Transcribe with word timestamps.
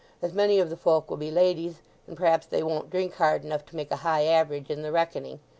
—as 0.19 0.33
many 0.33 0.59
of 0.59 0.71
the 0.71 0.75
folk 0.75 1.11
will 1.11 1.17
be 1.17 1.29
ladies, 1.29 1.75
and 2.07 2.17
perhaps 2.17 2.47
they 2.47 2.63
won't 2.63 2.89
drink 2.89 3.13
hard 3.17 3.45
enough 3.45 3.63
to 3.63 3.75
make 3.75 3.91
a 3.91 3.97
high 3.97 4.23
average 4.23 4.71
in 4.71 4.81
the 4.81 4.91
reckoning? 4.91 5.39